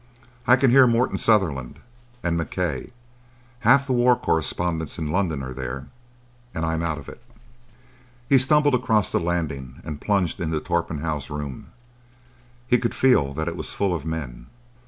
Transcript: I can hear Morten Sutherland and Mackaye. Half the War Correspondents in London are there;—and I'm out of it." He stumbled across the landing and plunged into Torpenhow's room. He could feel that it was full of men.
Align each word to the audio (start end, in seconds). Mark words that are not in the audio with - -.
I 0.47 0.55
can 0.55 0.71
hear 0.71 0.87
Morten 0.87 1.19
Sutherland 1.19 1.77
and 2.23 2.35
Mackaye. 2.35 2.91
Half 3.59 3.85
the 3.85 3.93
War 3.93 4.15
Correspondents 4.15 4.97
in 4.97 5.11
London 5.11 5.43
are 5.43 5.53
there;—and 5.53 6.65
I'm 6.65 6.81
out 6.81 6.97
of 6.97 7.07
it." 7.07 7.21
He 8.27 8.39
stumbled 8.39 8.73
across 8.73 9.11
the 9.11 9.19
landing 9.19 9.79
and 9.83 10.01
plunged 10.01 10.39
into 10.39 10.59
Torpenhow's 10.59 11.29
room. 11.29 11.67
He 12.65 12.79
could 12.79 12.95
feel 12.95 13.31
that 13.35 13.47
it 13.47 13.55
was 13.55 13.73
full 13.75 13.93
of 13.93 14.03
men. 14.03 14.47